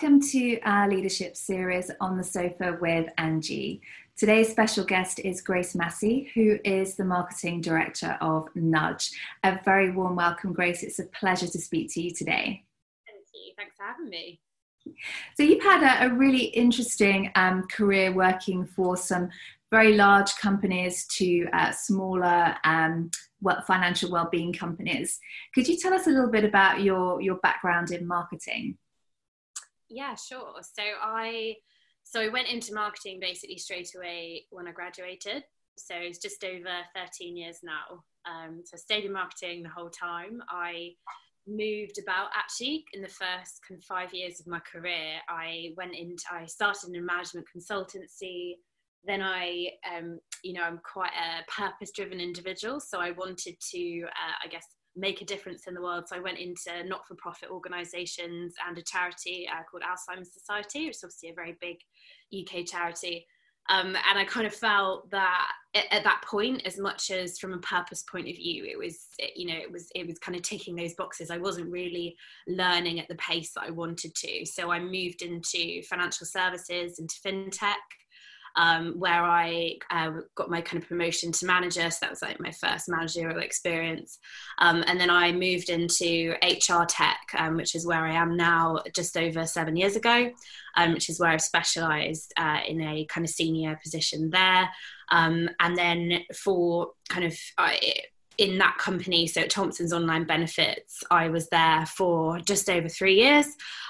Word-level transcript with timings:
Welcome 0.00 0.22
to 0.30 0.58
our 0.60 0.88
leadership 0.88 1.36
series 1.36 1.90
on 2.00 2.16
the 2.16 2.24
sofa 2.24 2.78
with 2.80 3.10
Angie. 3.18 3.82
Today's 4.16 4.48
special 4.50 4.82
guest 4.82 5.18
is 5.18 5.42
Grace 5.42 5.74
Massey, 5.74 6.30
who 6.32 6.58
is 6.64 6.94
the 6.94 7.04
marketing 7.04 7.60
director 7.60 8.16
of 8.22 8.48
Nudge. 8.54 9.10
A 9.44 9.60
very 9.62 9.90
warm 9.90 10.16
welcome, 10.16 10.54
Grace. 10.54 10.82
It's 10.82 11.00
a 11.00 11.04
pleasure 11.04 11.48
to 11.48 11.58
speak 11.58 11.92
to 11.92 12.00
you 12.00 12.12
today. 12.12 12.64
Thank 13.06 13.26
you. 13.34 13.52
Thanks 13.58 13.76
for 13.76 13.82
having 13.82 14.08
me. 14.08 14.40
So, 15.36 15.42
you've 15.42 15.62
had 15.62 15.82
a, 15.82 16.06
a 16.06 16.14
really 16.14 16.44
interesting 16.44 17.30
um, 17.34 17.64
career 17.70 18.10
working 18.10 18.64
for 18.64 18.96
some 18.96 19.28
very 19.70 19.96
large 19.96 20.34
companies 20.36 21.06
to 21.18 21.46
uh, 21.52 21.72
smaller 21.72 22.56
um, 22.64 23.10
financial 23.66 24.10
well-being 24.10 24.54
companies. 24.54 25.20
Could 25.54 25.68
you 25.68 25.76
tell 25.76 25.92
us 25.92 26.06
a 26.06 26.10
little 26.10 26.30
bit 26.30 26.44
about 26.44 26.80
your 26.80 27.20
your 27.20 27.36
background 27.42 27.90
in 27.90 28.06
marketing? 28.06 28.78
Yeah, 29.90 30.14
sure. 30.14 30.54
So 30.62 30.82
I 31.02 31.56
so 32.04 32.20
I 32.20 32.28
went 32.28 32.48
into 32.48 32.74
marketing 32.74 33.18
basically 33.20 33.58
straight 33.58 33.90
away 33.96 34.46
when 34.50 34.66
I 34.66 34.72
graduated. 34.72 35.44
So 35.76 35.94
it's 35.96 36.18
just 36.18 36.44
over 36.44 36.76
13 36.94 37.36
years 37.36 37.58
now. 37.62 38.04
Um, 38.26 38.62
so 38.64 38.72
I 38.74 38.78
stayed 38.78 39.04
in 39.04 39.12
marketing 39.12 39.62
the 39.62 39.68
whole 39.68 39.90
time. 39.90 40.42
I 40.48 40.92
moved 41.46 41.98
about 42.02 42.28
actually 42.34 42.84
in 42.92 43.02
the 43.02 43.08
first 43.08 43.60
kind 43.66 43.78
of 43.78 43.84
five 43.84 44.14
years 44.14 44.40
of 44.40 44.46
my 44.46 44.60
career. 44.60 45.16
I 45.28 45.72
went 45.76 45.94
into 45.94 46.24
I 46.30 46.46
started 46.46 46.94
in 46.94 47.04
management 47.04 47.46
consultancy. 47.54 48.54
Then 49.04 49.22
I, 49.22 49.68
um, 49.96 50.20
you 50.44 50.52
know, 50.52 50.62
I'm 50.62 50.78
quite 50.84 51.12
a 51.12 51.50
purpose-driven 51.50 52.20
individual, 52.20 52.80
so 52.80 53.00
I 53.00 53.12
wanted 53.12 53.56
to, 53.70 54.02
uh, 54.04 54.44
I 54.44 54.48
guess, 54.48 54.66
make 54.96 55.22
a 55.22 55.24
difference 55.24 55.66
in 55.66 55.74
the 55.74 55.82
world. 55.82 56.08
So 56.08 56.16
I 56.16 56.20
went 56.20 56.38
into 56.38 56.84
not 56.84 57.06
for 57.06 57.14
profit 57.14 57.50
organisations 57.50 58.54
and 58.66 58.76
a 58.76 58.82
charity 58.82 59.48
uh, 59.50 59.62
called 59.70 59.82
Alzheimer's 59.82 60.32
Society, 60.32 60.86
which 60.86 60.96
is 60.96 61.04
obviously 61.04 61.30
a 61.30 61.34
very 61.34 61.56
big 61.60 61.78
UK 62.32 62.66
charity. 62.66 63.26
Um, 63.68 63.88
and 63.88 64.18
I 64.18 64.24
kind 64.24 64.46
of 64.46 64.54
felt 64.54 65.10
that 65.10 65.52
at, 65.74 66.02
that 66.02 66.22
point, 66.26 66.66
as 66.66 66.76
much 66.76 67.10
as 67.10 67.38
from 67.38 67.52
a 67.52 67.58
purpose 67.58 68.02
point 68.02 68.28
of 68.28 68.34
view, 68.34 68.64
it 68.64 68.76
was, 68.76 69.06
you 69.36 69.46
know, 69.46 69.54
it 69.54 69.70
was 69.70 69.88
it 69.94 70.08
was 70.08 70.18
kind 70.18 70.34
of 70.34 70.42
ticking 70.42 70.74
those 70.74 70.94
boxes. 70.94 71.30
I 71.30 71.38
wasn't 71.38 71.70
really 71.70 72.16
learning 72.48 72.98
at 72.98 73.06
the 73.06 73.14
pace 73.16 73.52
that 73.54 73.64
I 73.64 73.70
wanted 73.70 74.14
to. 74.16 74.44
So 74.44 74.72
I 74.72 74.80
moved 74.80 75.22
into 75.22 75.82
financial 75.82 76.26
services, 76.26 76.98
into 76.98 77.14
fintech, 77.24 77.74
um, 78.56 78.98
where 78.98 79.22
I 79.22 79.76
uh, 79.90 80.12
got 80.34 80.50
my 80.50 80.60
kind 80.60 80.82
of 80.82 80.88
promotion 80.88 81.32
to 81.32 81.46
manager. 81.46 81.90
So 81.90 81.98
that 82.02 82.10
was 82.10 82.22
like 82.22 82.40
my 82.40 82.50
first 82.50 82.88
managerial 82.88 83.40
experience. 83.40 84.18
Um, 84.58 84.84
and 84.86 85.00
then 85.00 85.10
I 85.10 85.32
moved 85.32 85.68
into 85.68 86.34
HR 86.42 86.84
tech, 86.88 87.20
um, 87.36 87.56
which 87.56 87.74
is 87.74 87.86
where 87.86 88.04
I 88.04 88.14
am 88.14 88.36
now 88.36 88.80
just 88.94 89.16
over 89.16 89.46
seven 89.46 89.76
years 89.76 89.96
ago, 89.96 90.30
um, 90.76 90.92
which 90.92 91.08
is 91.08 91.20
where 91.20 91.30
I've 91.30 91.42
specialized 91.42 92.32
uh, 92.36 92.60
in 92.66 92.80
a 92.80 93.04
kind 93.06 93.24
of 93.26 93.30
senior 93.30 93.78
position 93.82 94.30
there. 94.30 94.68
Um, 95.10 95.50
and 95.58 95.76
then 95.76 96.20
for 96.34 96.92
kind 97.08 97.24
of, 97.24 97.36
in 98.40 98.56
that 98.56 98.78
company, 98.78 99.26
so 99.26 99.42
Thomsons 99.42 99.92
Online 99.92 100.24
Benefits, 100.24 101.04
I 101.10 101.28
was 101.28 101.50
there 101.50 101.84
for 101.84 102.40
just 102.40 102.70
over 102.70 102.88
three 102.88 103.16
years. 103.16 103.46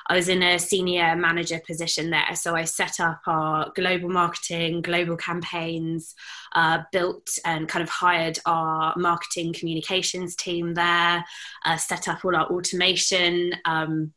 I 0.08 0.16
was 0.16 0.28
in 0.28 0.42
a 0.42 0.58
senior 0.58 1.14
manager 1.14 1.60
position 1.64 2.10
there. 2.10 2.34
So 2.34 2.56
I 2.56 2.64
set 2.64 2.98
up 2.98 3.20
our 3.28 3.70
global 3.76 4.08
marketing, 4.08 4.82
global 4.82 5.16
campaigns, 5.16 6.16
uh, 6.52 6.80
built 6.90 7.38
and 7.44 7.68
kind 7.68 7.84
of 7.84 7.88
hired 7.88 8.40
our 8.44 8.92
marketing 8.96 9.52
communications 9.52 10.34
team 10.34 10.74
there, 10.74 11.24
uh, 11.64 11.76
set 11.76 12.08
up 12.08 12.24
all 12.24 12.34
our 12.34 12.46
automation. 12.46 13.52
Um, 13.64 14.12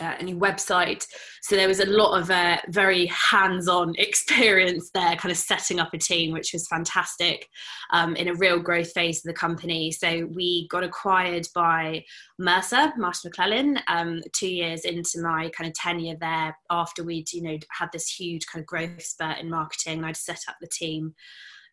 uh, 0.00 0.14
a 0.18 0.22
new 0.22 0.36
website. 0.36 1.06
So 1.42 1.56
there 1.56 1.68
was 1.68 1.80
a 1.80 1.86
lot 1.86 2.20
of 2.20 2.30
uh, 2.30 2.58
very 2.68 3.06
hands-on 3.06 3.94
experience 3.98 4.90
there, 4.92 5.16
kind 5.16 5.30
of 5.30 5.38
setting 5.38 5.78
up 5.78 5.94
a 5.94 5.98
team, 5.98 6.32
which 6.32 6.52
was 6.52 6.66
fantastic 6.68 7.48
um, 7.92 8.16
in 8.16 8.28
a 8.28 8.34
real 8.34 8.58
growth 8.58 8.92
phase 8.92 9.18
of 9.18 9.24
the 9.24 9.32
company. 9.32 9.92
So 9.92 10.26
we 10.34 10.66
got 10.68 10.84
acquired 10.84 11.46
by 11.54 12.04
Mercer, 12.38 12.92
Marsh 12.96 13.24
McLennan, 13.24 13.80
um, 13.88 14.20
two 14.32 14.48
years 14.48 14.84
into 14.84 15.20
my 15.20 15.50
kind 15.56 15.68
of 15.68 15.74
tenure 15.74 16.16
there. 16.20 16.56
After 16.70 17.04
we'd 17.04 17.32
you 17.32 17.42
know 17.42 17.58
had 17.70 17.90
this 17.92 18.08
huge 18.08 18.46
kind 18.46 18.62
of 18.62 18.66
growth 18.66 19.02
spurt 19.02 19.38
in 19.38 19.50
marketing, 19.50 20.04
I'd 20.04 20.16
set 20.16 20.40
up 20.48 20.56
the 20.60 20.68
team 20.68 21.14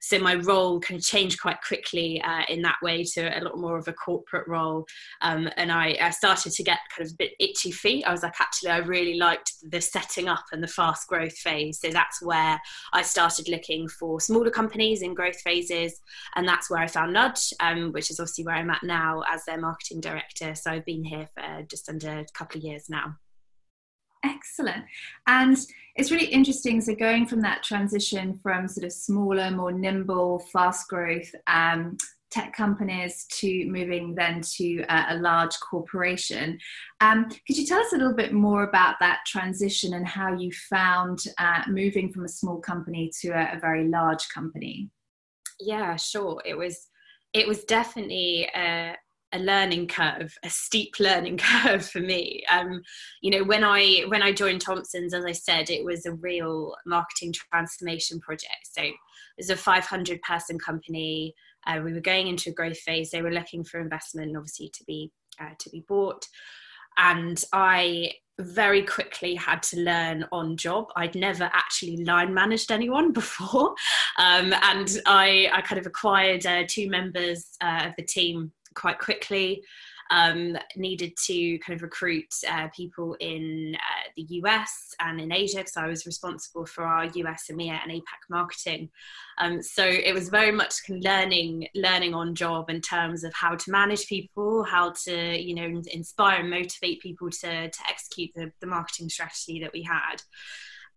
so 0.03 0.19
my 0.19 0.36
role 0.36 0.81
kind 0.81 1.00
of 1.00 1.06
changed 1.06 1.40
quite 1.40 1.62
quickly 1.66 2.22
uh, 2.22 2.41
in 2.50 2.62
that 2.62 2.75
way 2.81 3.06
to 3.06 3.40
a 3.40 3.41
lot 3.41 3.58
more 3.58 3.78
of 3.78 3.88
a 3.88 3.94
corporate 3.94 4.46
role. 4.50 4.86
Um, 5.22 5.50
and 5.56 5.72
I, 5.72 5.97
I, 6.02 6.09
started 6.09 6.52
to 6.52 6.64
get 6.64 6.80
kind 6.96 7.08
of 7.08 7.14
a 7.14 7.16
bit 7.16 7.31
itchy 7.40 7.72
feet. 7.72 8.03
I 8.06 8.12
was 8.12 8.22
like 8.22 8.40
actually 8.40 8.72
i 8.72 8.78
really 8.78 9.18
liked 9.18 9.53
the 9.64 9.80
setting 9.80 10.28
up 10.28 10.44
and 10.52 10.62
the 10.62 10.68
fast 10.68 11.08
growth 11.08 11.38
phase. 11.38 11.80
So 11.80 11.90
that's 11.90 12.22
where 12.22 12.59
i 12.91 13.02
started 13.02 13.47
looking 13.47 13.88
for 13.88 14.19
smaller 14.19 14.50
companies 14.50 15.02
in 15.02 15.14
growth 15.14 15.40
phases. 15.40 16.02
And 16.35 16.46
that's 16.46 16.70
where 16.70 16.81
i 16.81 16.88
found 16.88 17.14
nudge 17.14 17.53
um, 17.62 17.94
which 17.94 18.12
is 18.12 18.20
obviously 18.20 18.44
where 18.44 18.56
i'm 18.56 18.70
at 18.70 18.84
now 18.84 19.24
as 19.31 19.46
their 19.46 19.59
marketing 19.59 20.02
director. 20.02 20.53
So 20.53 20.72
i've 20.72 20.85
been 20.85 21.06
here 21.06 21.30
for 21.34 21.64
just 21.70 21.88
under 21.88 22.20
a 22.20 22.25
couple 22.34 22.58
of 22.58 22.66
years 22.66 22.90
now 22.90 23.16
Excellent. 24.44 24.84
And 25.28 25.58
it's 25.96 26.12
really 26.12 26.26
interesting. 26.26 26.81
So, 26.81 26.96
going 26.96 27.26
from 27.26 27.42
that 27.42 27.64
transition 27.64 28.40
from 28.44 28.68
sort 28.68 28.86
of 28.86 28.92
smaller, 28.92 29.52
more 29.52 29.72
nimble, 29.72 30.40
fast 30.52 30.90
growth 30.90 31.34
um, 31.48 31.98
tech 32.30 32.52
companies 32.52 33.26
to 33.30 33.66
moving 33.68 34.16
then 34.16 34.42
to 34.42 34.84
a, 34.90 35.06
a 35.09 35.16
large 35.18 35.58
corporation. 35.59 36.58
Um, 37.00 37.26
could 37.26 37.58
you 37.58 37.66
tell 37.66 37.80
us 37.80 37.94
a 37.94 37.98
little 37.98 38.16
bit 38.16 38.34
more 38.34 38.64
about 38.64 38.96
that 39.00 39.20
transition 39.28 39.94
and 39.94 40.08
how 40.08 40.36
you 40.36 40.52
found 40.70 41.20
uh, 41.38 41.62
moving 41.68 42.12
from 42.12 42.26
a 42.26 42.30
small 42.30 42.59
company 42.59 43.12
to 43.22 43.30
a, 43.30 43.56
a 43.56 43.59
very 43.59 43.88
large 43.88 44.28
company? 44.30 44.90
Yeah, 45.59 45.96
sure. 45.96 46.42
It 46.44 46.58
was 46.58 46.88
it 47.34 47.48
was 47.48 47.64
definitely 47.64 48.50
a, 48.56 48.96
a 49.34 49.40
learning 49.40 49.88
curve, 49.88 50.38
a 50.44 50.50
steep 50.50 51.00
learning 51.00 51.38
curve 51.64 51.86
for 51.86 52.00
me. 52.00 52.44
Um, 52.52 52.82
you 53.22 53.32
know, 53.32 53.44
when 53.44 53.64
I 53.64 54.04
when 54.08 54.22
I 54.22 54.32
joined 54.32 54.64
Thomsons, 54.64 55.14
as 55.14 55.26
I 55.26 55.32
said, 55.32 55.70
it 55.70 55.84
was 55.84 56.06
a 56.06 56.14
real 56.14 56.76
marketing 56.86 57.34
transformation 57.34 58.20
project. 58.20 58.70
So 58.72 58.84
it 58.84 58.94
was 59.38 59.50
a 59.50 59.58
500 59.58 60.22
person 60.22 60.60
company. 60.60 61.34
Uh, 61.66 61.82
we 61.84 61.94
were 61.94 62.02
going 62.02 62.28
into 62.28 62.52
a 62.52 62.54
growth 62.54 62.80
phase. 62.80 63.10
They 63.10 63.22
were 63.22 63.32
looking 63.32 63.64
for 63.64 63.80
investment, 63.80 64.38
obviously, 64.38 64.70
to 64.70 64.84
be 64.86 65.12
uh, 65.42 65.56
to 65.58 65.70
be 65.70 65.84
bought. 65.88 66.28
And 66.98 67.44
I 67.52 68.12
very 68.40 68.84
quickly 68.84 69.36
had 69.36 69.62
to 69.64 69.80
learn 69.80 70.26
on 70.32 70.58
job. 70.58 70.88
I'd 70.96 71.16
never 71.16 71.50
actually 71.54 72.04
line 72.04 72.34
managed 72.34 72.72
anyone 72.72 73.12
before, 73.14 73.76
um, 74.18 74.54
and 74.62 75.00
I, 75.06 75.50
I 75.54 75.62
kind 75.62 75.80
of 75.80 75.86
acquired 75.86 76.46
uh, 76.46 76.64
two 76.68 76.90
members 76.90 77.46
uh, 77.62 77.88
of 77.88 77.94
the 77.98 78.04
team 78.04 78.52
quite 78.76 79.00
quickly. 79.00 79.64
Um, 80.12 80.58
needed 80.75 81.16
to 81.25 81.58
kind 81.59 81.75
of 81.75 81.81
recruit 81.81 82.28
uh, 82.47 82.68
people 82.75 83.16
in 83.19 83.75
uh, 83.75 84.09
the 84.16 84.25
US 84.41 84.94
and 85.00 85.19
in 85.19 85.31
Asia 85.31 85.58
because 85.58 85.78
I 85.78 85.88
was 85.88 86.06
responsible 86.06 86.66
for 86.66 86.84
our 86.84 87.06
US, 87.06 87.46
EMEA, 87.50 87.80
and 87.81 87.91
APAC 87.91 88.30
marketing. 88.30 88.90
Um, 89.40 89.62
so 89.62 89.84
it 89.84 90.14
was 90.14 90.30
very 90.30 90.52
much 90.52 90.75
learning, 90.90 91.68
learning 91.74 92.14
on 92.14 92.36
job 92.36 92.69
in 92.69 92.81
terms 92.81 93.24
of 93.24 93.34
how 93.34 93.56
to 93.56 93.72
manage 93.72 94.08
people, 94.08 94.64
how 94.64 94.94
to 95.06 95.41
you 95.41 95.56
know 95.56 95.81
inspire 95.91 96.41
and 96.41 96.50
motivate 96.50 97.02
people 97.02 97.30
to 97.30 97.70
to 97.70 97.80
execute 97.90 98.31
the, 98.35 98.52
the 98.59 98.68
marketing 98.68 99.09
strategy 99.09 99.59
that 99.62 99.74
we 99.74 99.84
had. 99.84 100.22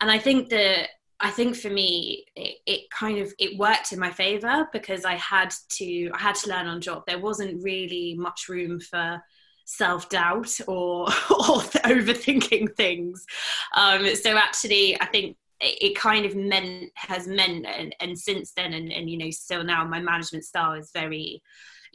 And 0.00 0.10
I 0.10 0.18
think 0.18 0.50
that 0.50 0.88
I 1.18 1.30
think 1.30 1.56
for 1.56 1.70
me, 1.70 2.26
it, 2.36 2.58
it, 2.66 2.90
kind 2.90 3.18
of 3.18 3.32
it 3.38 3.56
worked 3.58 3.92
in 3.92 3.98
my 3.98 4.10
favor 4.10 4.68
because 4.72 5.04
I 5.04 5.14
had 5.14 5.54
to 5.70 6.10
I 6.12 6.18
had 6.18 6.34
to 6.36 6.50
learn 6.50 6.66
on 6.66 6.80
job. 6.80 7.04
There 7.06 7.18
wasn't 7.18 7.62
really 7.62 8.14
much 8.14 8.48
room 8.48 8.80
for 8.80 9.22
self 9.64 10.08
doubt 10.08 10.58
or 10.66 11.06
or 11.30 11.60
overthinking 11.86 12.76
things. 12.76 13.24
Um, 13.74 14.14
so 14.14 14.36
actually, 14.36 15.00
I 15.00 15.06
think 15.06 15.36
it, 15.60 15.94
kind 15.96 16.26
of 16.26 16.36
meant 16.36 16.92
has 16.94 17.26
meant 17.26 17.66
and, 17.66 17.94
and 18.00 18.18
since 18.18 18.52
then 18.52 18.74
and, 18.74 18.92
and 18.92 19.08
you 19.08 19.16
know 19.16 19.30
still 19.30 19.64
now 19.64 19.84
my 19.86 20.00
management 20.00 20.44
style 20.44 20.72
is 20.72 20.90
very 20.92 21.42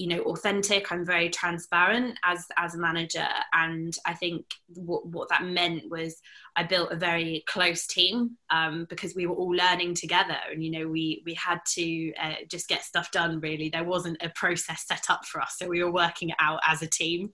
you 0.02 0.08
know 0.08 0.22
authentic 0.24 0.92
i'm 0.92 1.06
very 1.06 1.30
transparent 1.30 2.18
as 2.24 2.48
as 2.58 2.74
a 2.74 2.80
manager. 2.80 3.28
And 3.54 3.96
i 4.08 4.16
think 4.16 4.44
what, 4.74 5.06
what 5.06 5.30
that 5.30 5.46
meant 5.46 5.84
was 5.92 6.20
i 6.56 6.64
built 6.64 6.92
a 6.92 6.96
very 6.96 7.44
close 7.48 7.86
team 7.86 8.32
um, 8.50 8.88
because 8.90 9.14
we 9.16 9.28
were 9.28 9.36
all 9.36 9.56
learning 9.56 9.94
together. 9.94 10.38
And 10.52 10.64
you 10.64 10.72
know 10.72 10.88
we 10.88 11.22
we 11.24 11.36
had 11.36 11.60
to 11.76 12.14
uh, 12.20 12.42
just 12.50 12.68
get 12.68 12.84
stuff 12.84 13.12
done 13.12 13.40
really. 13.42 13.70
There 13.70 13.84
wasn't 13.84 14.18
a 14.24 14.30
process 14.30 14.88
set 14.88 15.06
up 15.10 15.24
for 15.26 15.40
us. 15.40 15.56
So 15.60 15.68
we 15.68 15.84
were 15.84 15.94
working 15.94 16.30
it 16.30 16.36
out 16.40 16.62
as 16.68 16.82
a 16.82 16.88
team 16.88 17.30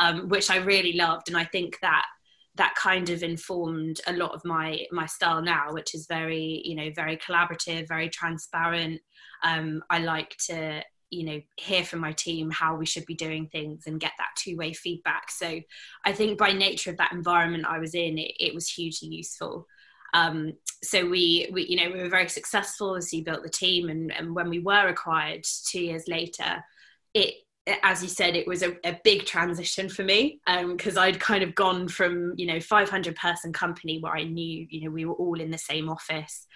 um, 0.00 0.28
which 0.30 0.50
i 0.50 0.56
really 0.56 0.94
loved. 0.94 1.28
And 1.28 1.36
i 1.36 1.44
think 1.44 1.78
that 1.82 2.06
that 2.54 2.74
kind 2.74 3.10
of 3.10 3.22
informed 3.22 4.00
a 4.06 4.14
lot 4.14 4.32
of 4.32 4.42
my 4.42 4.86
my 4.90 5.04
style 5.04 5.42
now 5.42 5.74
which 5.74 5.94
is 5.94 6.06
very 6.06 6.62
you 6.64 6.74
know 6.74 6.90
very 6.94 7.18
collaborative 7.18 7.86
very 7.86 8.08
transparent. 8.08 9.02
Um, 9.42 9.82
i 9.90 9.98
like 9.98 10.34
to 10.48 10.82
you 11.10 11.24
know 11.24 11.40
hear 11.56 11.84
from 11.84 12.00
my 12.00 12.12
team 12.12 12.50
how 12.50 12.76
we 12.76 12.86
should 12.86 13.06
be 13.06 13.14
doing 13.14 13.46
things 13.46 13.84
and 13.86 14.00
get 14.00 14.12
that 14.18 14.34
two-way 14.36 14.72
feedback. 14.72 15.30
So 15.30 15.60
i 16.04 16.12
think 16.12 16.38
by 16.38 16.52
nature 16.52 16.90
of 16.90 16.96
that 16.98 17.12
environment 17.12 17.66
i 17.66 17.78
was 17.78 17.94
in 17.94 18.18
it, 18.18 18.32
it 18.38 18.54
was 18.54 18.68
hugely 18.68 19.08
useful. 19.08 19.66
Um, 20.14 20.54
so 20.82 21.06
we, 21.08 21.48
we 21.52 21.66
you 21.66 21.76
know 21.76 21.92
we 21.92 22.02
were 22.02 22.08
very 22.08 22.28
successful 22.28 22.96
as 22.96 23.10
we 23.12 23.22
built 23.22 23.42
the 23.42 23.50
team 23.50 23.88
and, 23.88 24.12
and 24.12 24.34
when 24.34 24.48
we 24.48 24.60
were 24.60 24.88
acquired 24.88 25.44
two 25.66 25.80
years 25.80 26.08
later 26.08 26.64
it 27.12 27.34
as 27.82 28.02
you 28.02 28.08
said, 28.08 28.36
it 28.36 28.46
was 28.46 28.62
a, 28.62 28.76
a 28.84 28.98
big 29.02 29.26
transition 29.26 29.88
for 29.88 30.04
me 30.04 30.40
because 30.68 30.96
um, 30.96 31.02
I'd 31.02 31.18
kind 31.18 31.42
of 31.42 31.54
gone 31.54 31.88
from 31.88 32.34
you 32.36 32.46
know 32.46 32.60
500 32.60 33.16
person 33.16 33.52
company 33.52 33.98
where 33.98 34.14
I 34.14 34.22
knew 34.24 34.66
you 34.70 34.84
know 34.84 34.90
we 34.90 35.04
were 35.04 35.14
all 35.14 35.40
in 35.40 35.50
the 35.50 35.58
same 35.58 35.88
office, 35.88 36.46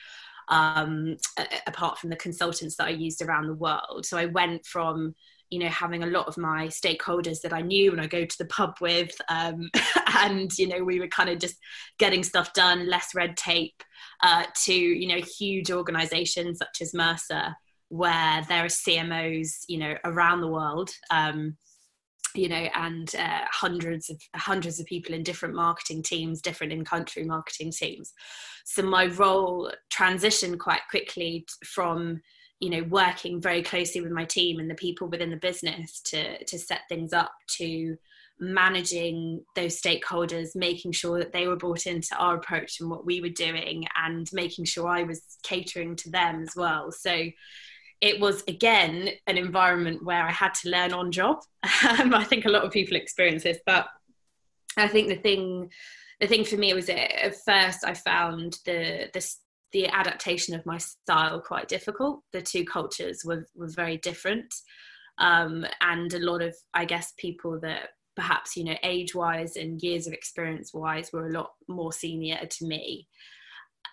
um, 0.51 1.17
apart 1.67 1.99
from 1.99 2.11
the 2.11 2.17
consultants 2.17 2.77
that 2.77 2.87
I 2.87 2.91
used 2.91 3.23
around 3.23 3.47
the 3.47 3.55
world. 3.55 4.05
So 4.05 4.19
I 4.19 4.27
went 4.27 4.67
from 4.67 5.15
you 5.49 5.59
know 5.59 5.69
having 5.69 6.05
a 6.05 6.07
lot 6.07 6.29
of 6.29 6.39
my 6.39 6.69
stakeholders 6.69 7.41
that 7.41 7.53
I 7.53 7.61
knew 7.61 7.91
and 7.91 8.01
I 8.01 8.07
go 8.07 8.25
to 8.25 8.39
the 8.39 8.47
pub 8.47 8.75
with, 8.81 9.13
um, 9.29 9.71
and 10.19 10.57
you 10.59 10.69
know 10.69 10.85
we 10.85 11.01
were 11.01 11.09
kind 11.09 11.31
of 11.31 11.39
just 11.39 11.57
getting 11.99 12.23
stuff 12.23 12.53
done, 12.53 12.89
less 12.89 13.15
red 13.15 13.37
tape, 13.37 13.83
uh, 14.23 14.45
to 14.65 14.75
you 14.75 15.09
know 15.09 15.25
huge 15.39 15.71
organisations 15.71 16.59
such 16.59 16.83
as 16.83 16.95
Mercer 16.95 17.55
where 17.91 18.45
there 18.49 18.65
are 18.65 18.69
CMOs, 18.69 19.65
you 19.69 19.77
know, 19.77 19.95
around 20.05 20.41
the 20.41 20.49
world, 20.49 20.91
um, 21.11 21.57
you 22.35 22.49
know, 22.49 22.69
and 22.75 23.15
uh, 23.17 23.41
hundreds 23.51 24.11
of 24.11 24.21
hundreds 24.35 24.81
of 24.81 24.87
people 24.87 25.15
in 25.15 25.23
different 25.23 25.55
marketing 25.55 26.03
teams, 26.03 26.41
different 26.41 26.73
in-country 26.73 27.25
marketing 27.25 27.73
teams. 27.73 28.13
So 28.65 28.83
my 28.83 29.07
role 29.07 29.73
transitioned 29.93 30.59
quite 30.59 30.83
quickly 30.91 31.47
from 31.65 32.21
you 32.61 32.71
know 32.71 32.83
working 32.85 33.41
very 33.41 33.63
closely 33.63 34.01
with 34.01 34.13
my 34.13 34.25
team 34.25 34.61
and 34.61 34.71
the 34.71 34.75
people 34.75 35.09
within 35.09 35.31
the 35.31 35.37
business 35.37 36.01
to 36.03 36.45
to 36.45 36.59
set 36.59 36.83
things 36.89 37.13
up 37.13 37.33
to 37.49 37.97
managing 38.39 39.43
those 39.55 39.81
stakeholders 39.81 40.55
making 40.55 40.93
sure 40.93 41.19
that 41.19 41.33
they 41.33 41.47
were 41.47 41.57
brought 41.57 41.87
into 41.87 42.15
our 42.17 42.37
approach 42.37 42.81
and 42.81 42.89
what 42.91 43.05
we 43.05 43.21
were 43.21 43.29
doing 43.29 43.85
and 44.03 44.29
making 44.33 44.65
sure 44.65 44.89
i 44.89 45.03
was 45.03 45.23
catering 45.43 45.97
to 45.97 46.11
them 46.11 46.43
as 46.43 46.55
well 46.55 46.93
so 46.93 47.25
it 48.01 48.19
was 48.19 48.43
again 48.49 49.11
an 49.27 49.37
environment 49.37 50.05
where 50.05 50.27
I 50.27 50.33
had 50.33 50.55
to 50.55 50.71
learn 50.71 50.93
on 50.93 51.13
job. 51.13 51.39
Um, 51.89 52.15
I 52.15 52.25
think 52.25 52.45
a 52.45 52.51
lot 52.51 52.65
of 52.65 52.73
people 52.73 52.97
experience 52.97 53.43
this, 53.43 53.59
but 53.67 53.87
I 54.77 54.87
think 54.87 55.09
the 55.09 55.17
thing, 55.17 55.71
the 56.21 56.27
thing 56.27 56.45
for 56.45 56.57
me 56.57 56.73
was 56.75 56.87
that 56.87 57.25
at 57.25 57.37
first 57.45 57.85
I 57.85 57.95
found 57.95 58.59
the 58.65 59.09
the 59.13 59.27
the 59.73 59.87
adaptation 59.89 60.55
of 60.55 60.67
my 60.67 60.79
style 60.79 61.41
quite 61.41 61.69
difficult. 61.69 62.23
The 62.33 62.43
two 62.43 62.65
cultures 62.65 63.23
were 63.25 63.47
were 63.55 63.69
very 63.69 63.99
different, 63.99 64.55
um, 65.19 65.67
and 65.81 66.13
a 66.15 66.19
lot 66.19 66.43
of 66.43 66.55
I 66.75 66.85
guess 66.85 67.13
people 67.19 67.59
that 67.61 67.91
perhaps 68.17 68.57
you 68.57 68.65
know 68.65 68.77
age 68.83 69.15
wise 69.15 69.57
and 69.57 69.83
years 69.83 70.07
of 70.07 70.13
experience 70.13 70.73
wise 70.75 71.11
were 71.13 71.29
a 71.29 71.33
lot 71.33 71.51
more 71.69 71.93
senior 71.93 72.39
to 72.45 72.67
me 72.67 73.09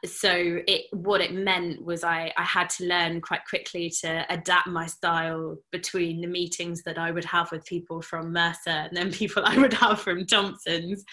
so 0.06 0.32
it 0.68 0.86
what 0.92 1.22
it 1.22 1.34
meant 1.34 1.84
was 1.84 2.04
I, 2.04 2.32
I 2.38 2.44
had 2.44 2.70
to 2.72 2.86
learn 2.86 3.22
quite 3.22 3.42
quickly 3.50 3.92
to 4.02 4.26
adapt 4.30 4.68
my 4.68 4.86
style 4.86 5.58
between 5.72 6.22
the 6.22 6.28
meetings 6.28 6.84
that 6.84 6.98
I 6.98 7.12
would 7.12 7.26
have 7.26 7.52
with 7.52 7.66
people 7.66 8.02
from 8.02 8.32
Mercer 8.32 8.70
and 8.70 8.96
then 8.96 9.12
people 9.14 9.44
I 9.46 9.58
would 9.58 9.74
have 9.74 10.00
from 10.00 10.26
Johnson's. 10.26 11.04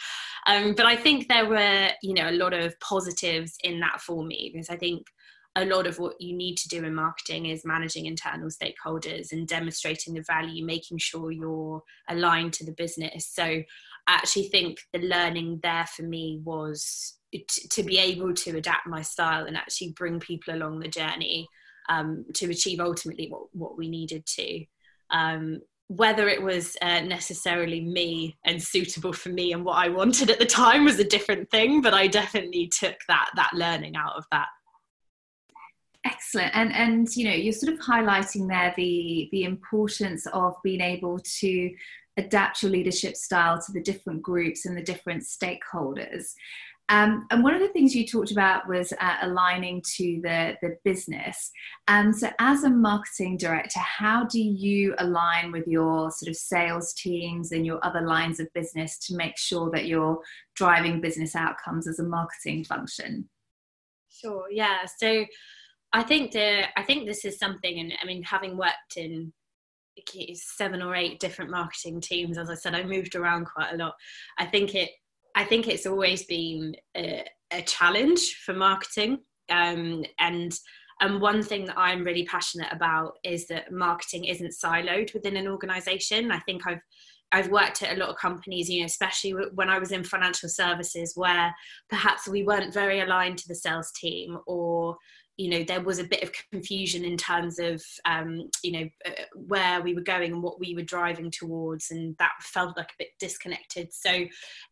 Um, 0.46 0.74
but 0.74 0.86
I 0.86 0.96
think 0.96 1.28
there 1.28 1.46
were, 1.46 1.88
you 2.02 2.14
know, 2.14 2.28
a 2.28 2.32
lot 2.32 2.52
of 2.52 2.78
positives 2.80 3.56
in 3.64 3.80
that 3.80 4.00
for 4.00 4.24
me 4.24 4.50
because 4.52 4.68
I 4.68 4.76
think 4.76 5.06
a 5.56 5.64
lot 5.64 5.86
of 5.86 5.98
what 5.98 6.20
you 6.20 6.36
need 6.36 6.56
to 6.56 6.68
do 6.68 6.84
in 6.84 6.94
marketing 6.94 7.46
is 7.46 7.64
managing 7.64 8.06
internal 8.06 8.48
stakeholders 8.48 9.30
and 9.30 9.46
demonstrating 9.46 10.14
the 10.14 10.24
value, 10.26 10.64
making 10.64 10.98
sure 10.98 11.30
you're 11.30 11.80
aligned 12.08 12.52
to 12.54 12.64
the 12.64 12.72
business. 12.72 13.30
So 13.32 13.62
I 14.06 14.14
actually 14.14 14.48
think 14.48 14.78
the 14.92 15.00
learning 15.00 15.60
there 15.62 15.86
for 15.86 16.02
me 16.02 16.40
was 16.44 17.16
to 17.70 17.82
be 17.82 17.98
able 17.98 18.32
to 18.32 18.56
adapt 18.56 18.86
my 18.86 19.02
style 19.02 19.46
and 19.46 19.56
actually 19.56 19.92
bring 19.96 20.20
people 20.20 20.54
along 20.54 20.80
the 20.80 20.88
journey 20.88 21.48
um, 21.88 22.24
to 22.34 22.50
achieve 22.50 22.80
ultimately 22.80 23.28
what, 23.28 23.42
what 23.52 23.76
we 23.76 23.88
needed 23.88 24.24
to. 24.26 24.64
Um, 25.10 25.60
whether 25.88 26.28
it 26.28 26.42
was 26.42 26.76
uh, 26.80 27.00
necessarily 27.00 27.80
me 27.80 28.36
and 28.46 28.62
suitable 28.62 29.12
for 29.12 29.28
me 29.28 29.52
and 29.52 29.64
what 29.64 29.76
I 29.76 29.88
wanted 29.88 30.30
at 30.30 30.38
the 30.38 30.46
time 30.46 30.84
was 30.84 30.98
a 30.98 31.04
different 31.04 31.50
thing, 31.50 31.82
but 31.82 31.92
I 31.92 32.06
definitely 32.06 32.68
took 32.68 32.96
that 33.08 33.30
that 33.36 33.52
learning 33.52 33.94
out 33.94 34.16
of 34.16 34.24
that. 34.32 34.48
Excellent, 36.06 36.54
and 36.54 36.72
and 36.72 37.16
you 37.16 37.28
know 37.28 37.34
you're 37.34 37.52
sort 37.52 37.72
of 37.72 37.80
highlighting 37.80 38.48
there 38.48 38.72
the 38.76 39.28
the 39.30 39.44
importance 39.44 40.26
of 40.32 40.54
being 40.62 40.80
able 40.80 41.18
to 41.18 41.70
adapt 42.16 42.62
your 42.62 42.70
leadership 42.70 43.16
style 43.16 43.60
to 43.60 43.72
the 43.72 43.82
different 43.82 44.22
groups 44.22 44.66
and 44.66 44.76
the 44.76 44.82
different 44.82 45.22
stakeholders. 45.22 46.32
Um, 46.90 47.26
and 47.30 47.42
one 47.42 47.54
of 47.54 47.60
the 47.60 47.68
things 47.68 47.94
you 47.94 48.06
talked 48.06 48.30
about 48.30 48.68
was 48.68 48.92
uh, 49.00 49.16
aligning 49.22 49.82
to 49.96 50.20
the, 50.22 50.56
the 50.60 50.76
business. 50.84 51.50
And 51.88 52.08
um, 52.08 52.12
so, 52.12 52.28
as 52.38 52.64
a 52.64 52.70
marketing 52.70 53.38
director, 53.38 53.80
how 53.80 54.24
do 54.24 54.38
you 54.38 54.94
align 54.98 55.50
with 55.50 55.66
your 55.66 56.10
sort 56.10 56.28
of 56.28 56.36
sales 56.36 56.92
teams 56.92 57.52
and 57.52 57.64
your 57.64 57.82
other 57.82 58.02
lines 58.02 58.38
of 58.38 58.52
business 58.52 58.98
to 59.06 59.16
make 59.16 59.38
sure 59.38 59.70
that 59.70 59.86
you're 59.86 60.18
driving 60.56 61.00
business 61.00 61.34
outcomes 61.34 61.88
as 61.88 62.00
a 62.00 62.04
marketing 62.04 62.64
function? 62.64 63.30
Sure. 64.10 64.44
Yeah. 64.50 64.80
So, 64.98 65.24
I 65.94 66.02
think 66.02 66.32
the 66.32 66.64
I 66.78 66.82
think 66.82 67.06
this 67.06 67.24
is 67.24 67.38
something, 67.38 67.78
and 67.80 67.94
I 68.02 68.04
mean, 68.04 68.22
having 68.24 68.58
worked 68.58 68.98
in 68.98 69.32
seven 70.34 70.82
or 70.82 70.94
eight 70.94 71.20
different 71.20 71.50
marketing 71.50 72.00
teams, 72.00 72.38
as 72.38 72.50
I 72.50 72.54
said, 72.54 72.74
I 72.74 72.84
moved 72.84 73.14
around 73.14 73.46
quite 73.46 73.72
a 73.72 73.76
lot. 73.76 73.94
I 74.38 74.46
think 74.46 74.74
it 74.74 74.90
I 75.34 75.44
think 75.44 75.66
it's 75.66 75.86
always 75.86 76.24
been 76.24 76.76
a, 76.96 77.24
a 77.50 77.62
challenge 77.62 78.40
for 78.44 78.54
marketing. 78.54 79.18
Um, 79.50 80.04
and 80.18 80.52
and 81.00 81.20
one 81.20 81.42
thing 81.42 81.64
that 81.66 81.78
I'm 81.78 82.04
really 82.04 82.24
passionate 82.24 82.72
about 82.72 83.14
is 83.24 83.48
that 83.48 83.72
marketing 83.72 84.24
isn't 84.26 84.54
siloed 84.54 85.12
within 85.12 85.36
an 85.36 85.48
organization. 85.48 86.30
I 86.30 86.38
think 86.40 86.66
I've 86.66 86.80
I've 87.32 87.50
worked 87.50 87.82
at 87.82 87.96
a 87.96 87.98
lot 87.98 88.10
of 88.10 88.16
companies, 88.16 88.70
you 88.70 88.80
know, 88.80 88.86
especially 88.86 89.32
when 89.54 89.68
I 89.68 89.80
was 89.80 89.90
in 89.90 90.04
financial 90.04 90.48
services, 90.48 91.14
where 91.16 91.52
perhaps 91.90 92.28
we 92.28 92.44
weren't 92.44 92.72
very 92.72 93.00
aligned 93.00 93.38
to 93.38 93.48
the 93.48 93.56
sales 93.56 93.90
team, 93.92 94.38
or 94.46 94.96
you 95.36 95.50
know 95.50 95.64
there 95.64 95.80
was 95.80 95.98
a 95.98 96.04
bit 96.04 96.22
of 96.22 96.30
confusion 96.52 97.04
in 97.04 97.16
terms 97.16 97.58
of 97.58 97.82
um, 98.04 98.48
you 98.62 98.72
know 98.72 98.88
uh, 99.06 99.10
where 99.34 99.82
we 99.82 99.94
were 99.94 100.00
going 100.00 100.32
and 100.32 100.42
what 100.42 100.60
we 100.60 100.74
were 100.74 100.82
driving 100.82 101.30
towards 101.30 101.90
and 101.90 102.16
that 102.18 102.32
felt 102.40 102.76
like 102.76 102.90
a 102.90 102.98
bit 102.98 103.08
disconnected. 103.18 103.92
So 103.92 104.26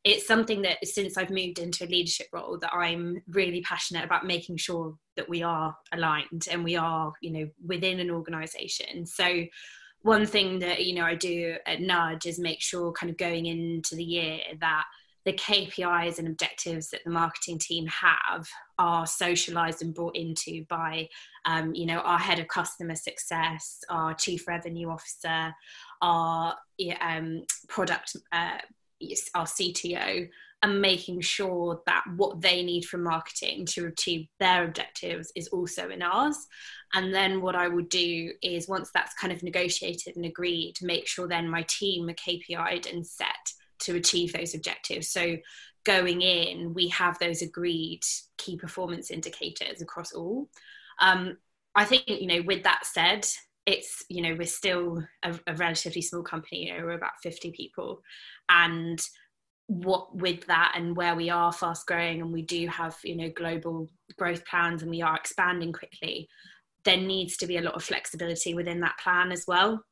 it's 0.05 0.27
something 0.27 0.63
that 0.63 0.79
since 0.87 1.17
i've 1.17 1.31
moved 1.31 1.59
into 1.59 1.85
a 1.85 1.87
leadership 1.87 2.27
role 2.33 2.59
that 2.61 2.73
i'm 2.73 3.23
really 3.29 3.61
passionate 3.63 4.05
about 4.05 4.27
making 4.27 4.57
sure 4.57 4.95
that 5.17 5.29
we 5.29 5.43
are 5.43 5.77
aligned 5.93 6.47
and 6.51 6.65
we 6.65 6.77
are 6.77 7.13
you 7.21 7.31
know 7.33 7.49
within 7.67 8.01
an 8.01 8.11
organization. 8.11 9.07
So 9.07 9.45
one 10.03 10.27
thing 10.27 10.59
that 10.59 10.85
you 10.85 10.95
know 10.95 11.05
i 11.05 11.15
do 11.15 11.57
at 11.67 11.81
nudge 11.81 12.27
is 12.27 12.39
make 12.39 12.61
sure 12.61 12.93
kind 12.93 13.11
of 13.11 13.17
going 13.17 13.47
into 13.47 13.95
the 13.95 14.05
year 14.05 14.39
that 14.61 14.85
the 15.25 15.33
KPIs 15.33 16.19
and 16.19 16.27
objectives 16.27 16.91
that 16.91 17.05
the 17.05 17.11
marketing 17.11 17.59
team 17.59 17.87
have 17.87 18.49
are 18.79 19.07
socialized 19.07 19.83
and 19.83 19.95
brought 19.95 20.17
into 20.17 20.65
by, 20.69 21.09
um, 21.45 21.75
you 21.75 21.87
know, 21.87 22.01
our 22.01 22.19
head 22.19 22.41
of 22.41 22.49
customer 22.49 22.97
success, 22.97 23.81
our 23.89 24.15
chief 24.15 24.49
revenue 24.49 24.89
officer, 24.89 25.55
our 26.01 26.57
um, 27.01 27.45
product, 27.69 28.17
uh, 28.33 28.59
our 29.35 29.47
CTO, 29.47 30.29
and 30.63 30.81
making 30.81 31.21
sure 31.21 31.83
that 31.87 32.05
what 32.17 32.41
they 32.41 32.63
need 32.63 32.85
from 32.85 33.03
marketing 33.03 33.67
to 33.67 33.87
achieve 33.87 34.29
their 34.39 34.65
objectives 34.65 35.33
is 35.35 35.49
also 35.49 35.89
in 35.91 36.03
ours. 36.03 36.37
And 36.95 37.13
then 37.13 37.41
what 37.41 37.57
I 37.57 37.69
would 37.69 37.89
do 37.89 38.33
is 38.43 38.69
once 38.69 38.91
that's 38.93 39.15
kind 39.15 39.33
of 39.33 39.43
negotiated 39.43 40.15
and 40.17 40.25
agreed, 40.25 40.75
make 40.81 41.09
sure 41.09 41.27
then 41.27 41.49
my 41.49 41.65
team 41.69 42.09
are 42.09 42.15
KPI'd 42.15 42.87
and 42.87 43.05
set 43.05 43.52
to 43.83 43.97
achieve 43.97 44.33
those 44.33 44.55
objectives. 44.55 45.09
So 45.09 45.37
going 45.85 46.23
in, 46.23 46.75
we 46.75 46.89
have 46.89 47.19
those 47.19 47.43
agreed 47.43 48.03
key 48.39 48.57
performance 48.57 49.11
indicators 49.11 49.83
across 49.83 50.13
all. 50.13 50.49
Um, 51.01 51.37
I 51.75 51.85
think, 51.85 52.05
you 52.07 52.27
know, 52.27 52.43
with 52.43 52.65
that 52.65 52.85
said, 52.85 53.27
it's, 53.67 54.05
you 54.09 54.23
know, 54.23 54.35
we're 54.39 54.47
still 54.47 55.03
a, 55.23 55.39
a 55.47 55.55
relatively 55.55 56.03
small 56.03 56.23
company, 56.23 56.67
you 56.67 56.77
know, 56.77 56.85
we're 56.85 56.93
about 56.93 57.21
50 57.23 57.53
people. 57.53 58.03
And 58.49 59.01
what 59.69 60.15
with 60.15 60.47
that 60.47 60.75
and 60.77 60.97
where 60.97 61.15
we 61.15 61.31
are 61.31 61.53
fast 61.53 61.87
growing 61.87 62.21
and 62.21 62.33
we 62.33 62.43
do 62.43 62.67
have, 62.67 62.97
you 63.05 63.17
know, 63.17 63.31
global 63.31 63.89
growth 64.19 64.45
plans 64.45 64.83
and 64.83 64.91
we 64.91 65.03
are 65.03 65.17
expanding 65.17 65.73
quickly, 65.73 66.29
there 66.85 66.97
needs 66.97 67.37
to 67.39 67.47
be 67.47 67.57
a 67.57 67.63
lot 67.63 67.75
of 67.75 67.85
flexibility 67.85 68.55
within 68.55 68.81
that 68.81 68.99
plan 68.99 69.33
as 69.33 69.45
well 69.47 69.83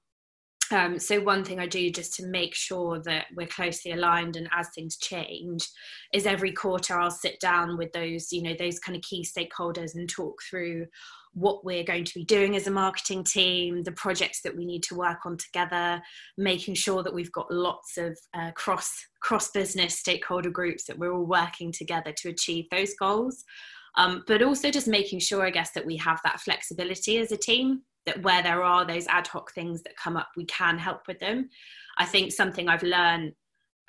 um, 0.73 0.99
so 0.99 1.21
one 1.21 1.45
thing 1.45 1.59
I 1.59 1.67
do 1.67 1.91
just 1.91 2.15
to 2.15 2.27
make 2.27 2.55
sure 2.55 3.00
that 3.05 3.27
we're 3.35 3.47
closely 3.47 3.93
aligned 3.93 4.37
and 4.37 4.49
as 4.53 4.69
things 4.75 4.97
change 4.97 5.69
is 6.12 6.27
every 6.27 6.53
quarter 6.53 6.99
I'll 6.99 7.11
sit 7.11 7.41
down 7.41 7.77
with 7.77 7.93
those, 7.93 8.33
you 8.33 8.43
know, 8.43 8.55
those 8.59 8.79
kind 8.79 8.97
of 8.97 9.03
key 9.03 9.25
stakeholders 9.25 9.95
and 9.95 10.09
talk 10.09 10.41
through 10.49 10.87
what 11.33 11.65
we're 11.65 11.85
going 11.85 12.05
to 12.05 12.15
be 12.15 12.25
doing 12.25 12.57
as 12.57 12.67
a 12.67 12.71
marketing 12.71 13.23
team, 13.25 13.83
the 13.83 13.93
projects 13.93 14.43
that 14.43 14.57
we 14.57 14.65
need 14.65 14.83
to 14.83 14.97
work 14.97 15.19
on 15.25 15.37
together, 15.37 16.03
making 16.37 16.75
sure 16.75 17.03
that 17.03 17.15
we've 17.15 17.33
got 17.33 17.50
lots 17.50 17.97
of 17.97 18.19
uh, 18.35 18.50
cross 18.53 18.91
cross 19.21 19.50
business 19.50 19.99
stakeholder 19.99 20.50
groups 20.50 20.85
that 20.85 20.99
we're 20.99 21.12
all 21.12 21.27
working 21.27 21.71
together 21.71 22.12
to 22.17 22.31
achieve 22.31 22.65
those 22.71 22.95
goals. 22.99 23.45
Um, 23.97 24.25
but 24.27 24.43
also 24.43 24.71
just 24.71 24.87
making 24.87 25.19
sure, 25.19 25.45
I 25.45 25.50
guess, 25.50 25.73
that 25.73 25.85
we 25.85 25.97
have 25.97 26.21
that 26.25 26.41
flexibility 26.41 27.19
as 27.19 27.33
a 27.33 27.37
team 27.37 27.83
that 28.07 28.23
where 28.23 28.42
there 28.42 28.62
are 28.62 28.85
those 28.85 29.07
ad 29.07 29.26
hoc 29.26 29.52
things 29.52 29.83
that 29.83 29.97
come 29.97 30.16
up, 30.16 30.28
we 30.37 30.45
can 30.47 30.78
help 30.78 31.07
with 31.07 31.19
them. 31.19 31.49
I 31.99 32.07
think 32.07 32.33
something 32.33 32.69
I've 32.69 32.83
learned 32.83 33.33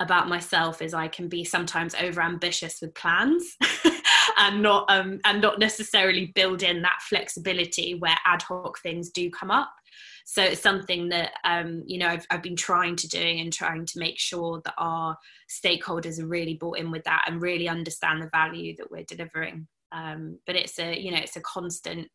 about 0.00 0.28
myself 0.28 0.82
is 0.82 0.94
I 0.94 1.08
can 1.08 1.28
be 1.28 1.44
sometimes 1.44 1.94
over 1.94 2.20
ambitious 2.20 2.80
with 2.82 2.94
plans 2.94 3.56
and 4.38 4.62
not 4.62 4.90
um, 4.90 5.20
and 5.24 5.40
not 5.40 5.58
necessarily 5.58 6.32
build 6.34 6.62
in 6.62 6.82
that 6.82 6.98
flexibility 7.08 7.94
where 7.94 8.16
ad 8.26 8.42
hoc 8.42 8.78
things 8.80 9.10
do 9.10 9.30
come 9.30 9.50
up. 9.50 9.72
So 10.24 10.42
it's 10.42 10.60
something 10.60 11.08
that 11.08 11.32
um, 11.44 11.82
you 11.86 11.98
know 11.98 12.08
I've, 12.08 12.26
I've 12.30 12.42
been 12.42 12.56
trying 12.56 12.96
to 12.96 13.08
doing 13.08 13.40
and 13.40 13.52
trying 13.52 13.86
to 13.86 13.98
make 13.98 14.18
sure 14.18 14.60
that 14.64 14.74
our 14.78 15.16
stakeholders 15.48 16.20
are 16.20 16.26
really 16.26 16.54
bought 16.54 16.78
in 16.78 16.90
with 16.90 17.04
that 17.04 17.24
and 17.26 17.40
really 17.40 17.68
understand 17.68 18.22
the 18.22 18.30
value 18.30 18.74
that 18.76 18.90
we're 18.90 19.04
delivering. 19.04 19.68
Um, 19.92 20.38
but 20.46 20.56
it's 20.56 20.78
a 20.78 20.98
you 20.98 21.10
know 21.10 21.18
it's 21.18 21.36
a 21.36 21.40
constant 21.40 22.10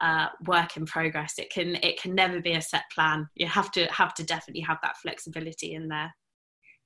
uh, 0.00 0.28
work 0.46 0.76
in 0.76 0.86
progress. 0.86 1.34
It 1.38 1.50
can 1.50 1.76
it 1.76 2.00
can 2.00 2.14
never 2.14 2.40
be 2.40 2.52
a 2.52 2.62
set 2.62 2.84
plan. 2.94 3.28
You 3.34 3.46
have 3.46 3.70
to 3.72 3.86
have 3.86 4.14
to 4.14 4.24
definitely 4.24 4.62
have 4.62 4.78
that 4.82 4.96
flexibility 4.98 5.74
in 5.74 5.88
there. 5.88 6.14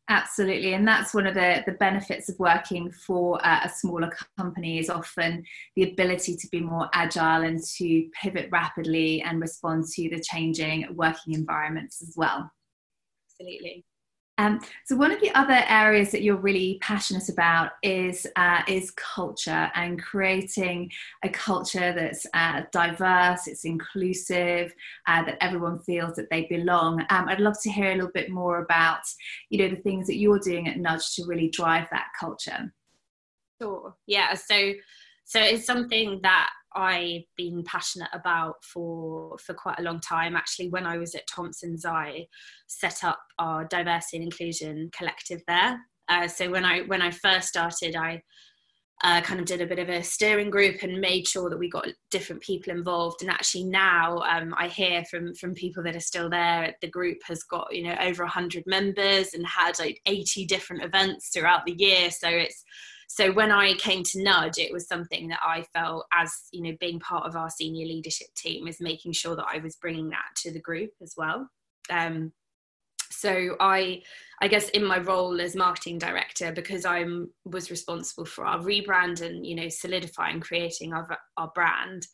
Absolutely, 0.09 0.75
and 0.75 0.87
that's 0.87 1.15
one 1.15 1.29
of 1.29 1.35
the, 1.35 1.63
the 1.67 1.75
benefits 1.75 2.29
of 2.29 2.37
working 2.41 2.91
for 2.91 3.39
a 3.45 3.71
smaller 3.73 4.11
company 4.37 4.81
is 4.81 4.91
often 4.91 5.45
the 5.77 5.93
ability 5.93 6.35
to 6.35 6.49
be 6.49 6.61
more 6.61 6.89
agile 6.93 7.43
and 7.43 7.61
to 7.77 8.09
pivot 8.21 8.49
rapidly 8.51 9.23
and 9.23 9.41
respond 9.41 9.85
to 9.85 10.09
the 10.09 10.21
changing 10.21 10.85
working 10.97 11.35
environments 11.35 12.03
as 12.03 12.15
well. 12.17 12.51
Absolutely. 13.31 13.85
Um, 14.41 14.59
so 14.87 14.97
one 14.97 15.13
of 15.13 15.21
the 15.21 15.31
other 15.39 15.63
areas 15.69 16.11
that 16.13 16.23
you're 16.23 16.37
really 16.37 16.79
passionate 16.81 17.29
about 17.29 17.73
is 17.83 18.27
uh, 18.37 18.63
is 18.67 18.91
culture 18.93 19.71
and 19.75 20.03
creating 20.03 20.91
a 21.23 21.29
culture 21.29 21.93
that's 21.93 22.27
uh, 22.33 22.63
diverse, 22.73 23.47
it's 23.47 23.67
inclusive, 23.67 24.73
uh, 25.07 25.25
that 25.25 25.37
everyone 25.43 25.79
feels 25.81 26.17
that 26.17 26.31
they 26.31 26.47
belong. 26.47 27.01
Um, 27.11 27.29
I'd 27.29 27.39
love 27.41 27.61
to 27.65 27.71
hear 27.71 27.93
a 27.93 27.97
little 27.97 28.11
bit 28.15 28.31
more 28.31 28.63
about 28.63 29.03
you 29.51 29.59
know 29.59 29.69
the 29.75 29.83
things 29.83 30.07
that 30.07 30.17
you're 30.17 30.39
doing 30.39 30.69
at 30.69 30.79
Nudge 30.79 31.15
to 31.17 31.27
really 31.27 31.51
drive 31.51 31.89
that 31.91 32.09
culture. 32.19 32.73
Sure. 33.61 33.95
Yeah. 34.07 34.33
So 34.33 34.73
so 35.27 35.39
it's 35.39 35.67
something 35.67 36.19
that 36.23 36.49
I've 36.75 37.25
been 37.37 37.65
passionate 37.65 38.11
about 38.13 38.65
for 38.65 39.37
for 39.39 39.55
quite 39.55 39.79
a 39.79 39.83
long 39.83 40.01
time. 40.01 40.37
Actually, 40.37 40.69
when 40.69 40.87
I 40.87 40.99
was 40.99 41.15
at 41.15 41.29
Thomsons, 41.29 41.85
I 41.85 42.27
set 42.67 43.05
up 43.05 43.21
our 43.39 43.65
diversity 43.65 44.19
and 44.19 44.25
inclusion 44.25 44.91
collective 44.97 45.43
there. 45.47 45.81
Uh, 46.09 46.29
so 46.29 46.51
when 46.51 46.65
I 46.65 46.81
when 46.83 47.03
I 47.03 47.11
first 47.11 47.49
started, 47.49 47.97
I 47.97 48.23
uh, 49.03 49.21
kind 49.23 49.41
of 49.41 49.47
did 49.47 49.63
a 49.63 49.67
bit 49.67 49.79
of 49.79 49.89
a 49.89 50.03
steering 50.03 50.51
group 50.51 50.83
and 50.83 51.01
made 51.01 51.27
sure 51.27 51.49
that 51.49 51.59
we 51.59 51.71
got 51.71 51.89
different 52.11 52.43
people 52.43 52.73
involved. 52.73 53.23
And 53.23 53.31
actually 53.31 53.65
now 53.65 54.19
um, 54.19 54.55
I 54.59 54.69
hear 54.69 55.05
from 55.07 55.35
from 55.35 55.55
people 55.55 55.83
that 55.85 55.97
are 55.97 56.01
still 56.01 56.29
there. 56.29 56.75
The 56.83 56.91
group 56.91 57.19
has 57.25 57.43
got 57.45 57.75
you 57.75 57.85
know 57.85 57.97
over 58.01 58.27
hundred 58.27 58.65
members 58.67 59.33
and 59.33 59.47
had 59.47 59.79
like 59.79 60.01
eighty 60.07 60.45
different 60.45 60.83
events 60.83 61.31
throughout 61.31 61.65
the 61.65 61.77
year. 61.79 62.11
So 62.11 62.29
it's 62.29 62.63
so 63.13 63.33
when 63.33 63.51
I 63.51 63.75
came 63.75 64.05
to 64.05 64.23
Nudge, 64.23 64.59
it 64.59 64.73
was 64.73 64.87
something 64.87 65.27
that 65.29 65.41
I 65.45 65.65
felt 65.75 66.07
as 66.15 66.33
you 66.53 66.63
know 66.63 66.77
being 66.79 67.01
part 67.01 67.27
of 67.27 67.35
our 67.35 67.51
senior 67.51 67.85
leadership 67.85 68.29
team 68.37 68.69
is 68.69 68.81
making 68.81 69.15
sure 69.15 69.35
that 69.35 69.49
I 69.53 69.59
was 69.59 69.75
bringing 69.75 70.11
that 70.11 70.37
to 70.43 70.53
the 70.53 70.61
group 70.61 70.93
as 71.03 71.15
well. 71.17 71.51
Um, 71.91 72.33
so 73.11 73.57
I, 73.59 74.03
I 74.41 74.47
guess 74.47 74.69
in 74.69 74.85
my 74.85 74.99
role 74.99 75.41
as 75.41 75.57
marketing 75.57 75.99
director, 75.99 76.53
because 76.53 76.85
I 76.85 77.05
was 77.45 77.73
responsible 77.73 78.27
for 78.27 78.47
our 78.47 78.61
rebrand 78.61 79.23
and 79.23 79.45
you 79.45 79.57
know 79.57 79.69
solidifying, 79.69 80.39
creating 80.39 80.93
our 80.93 81.19
our 81.37 81.51
brand, 81.53 82.07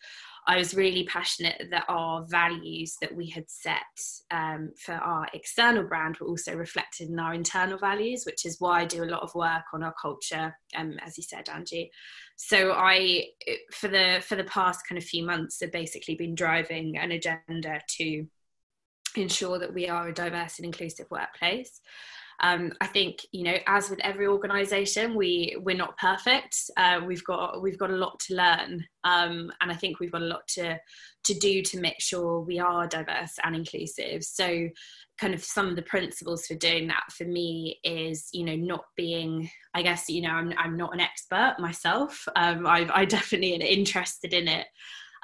I 0.48 0.56
was 0.56 0.74
really 0.74 1.04
passionate 1.04 1.68
that 1.70 1.84
our 1.88 2.24
values 2.28 2.96
that 3.00 3.14
we 3.14 3.28
had 3.28 3.50
set 3.50 3.82
um, 4.30 4.70
for 4.78 4.94
our 4.94 5.26
external 5.34 5.82
brand 5.82 6.18
were 6.18 6.28
also 6.28 6.54
reflected 6.54 7.08
in 7.08 7.18
our 7.18 7.34
internal 7.34 7.78
values, 7.78 8.24
which 8.24 8.46
is 8.46 8.60
why 8.60 8.82
I 8.82 8.84
do 8.84 9.02
a 9.02 9.06
lot 9.06 9.22
of 9.22 9.34
work 9.34 9.64
on 9.72 9.82
our 9.82 9.94
culture, 10.00 10.56
um, 10.76 10.98
as 11.04 11.16
you 11.18 11.24
said, 11.24 11.48
Angie. 11.48 11.90
So 12.36 12.72
I, 12.72 13.24
for 13.72 13.88
the 13.88 14.22
for 14.24 14.36
the 14.36 14.44
past 14.44 14.86
kind 14.88 14.98
of 14.98 15.04
few 15.04 15.24
months, 15.24 15.60
have 15.60 15.72
basically 15.72 16.14
been 16.14 16.34
driving 16.34 16.96
an 16.96 17.10
agenda 17.10 17.80
to 17.98 18.26
ensure 19.16 19.58
that 19.58 19.74
we 19.74 19.88
are 19.88 20.08
a 20.08 20.14
diverse 20.14 20.58
and 20.58 20.66
inclusive 20.66 21.06
workplace 21.10 21.80
um, 22.40 22.72
I 22.80 22.86
think 22.86 23.20
you 23.32 23.44
know, 23.44 23.56
as 23.66 23.88
with 23.88 24.00
every 24.00 24.26
organisation, 24.26 25.14
we 25.14 25.56
we're 25.60 25.76
not 25.76 25.96
perfect. 25.96 26.70
Uh, 26.76 27.00
we've 27.06 27.24
got 27.24 27.62
we've 27.62 27.78
got 27.78 27.90
a 27.90 27.96
lot 27.96 28.18
to 28.20 28.34
learn, 28.34 28.84
um, 29.04 29.50
and 29.60 29.72
I 29.72 29.74
think 29.74 30.00
we've 30.00 30.12
got 30.12 30.22
a 30.22 30.26
lot 30.26 30.46
to 30.48 30.78
to 31.24 31.34
do 31.34 31.62
to 31.62 31.80
make 31.80 32.00
sure 32.00 32.40
we 32.40 32.58
are 32.58 32.86
diverse 32.86 33.38
and 33.42 33.56
inclusive. 33.56 34.22
So, 34.22 34.68
kind 35.18 35.32
of 35.32 35.42
some 35.42 35.68
of 35.68 35.76
the 35.76 35.82
principles 35.82 36.46
for 36.46 36.54
doing 36.54 36.88
that 36.88 37.04
for 37.10 37.24
me 37.24 37.80
is 37.84 38.28
you 38.32 38.44
know 38.44 38.56
not 38.56 38.84
being 38.96 39.50
I 39.72 39.82
guess 39.82 40.08
you 40.08 40.20
know 40.22 40.30
I'm 40.30 40.52
I'm 40.58 40.76
not 40.76 40.92
an 40.92 41.00
expert 41.00 41.56
myself. 41.58 42.28
Um, 42.36 42.66
I, 42.66 42.88
I 42.92 43.04
definitely 43.06 43.54
am 43.54 43.62
interested 43.62 44.34
in 44.34 44.46
it. 44.48 44.66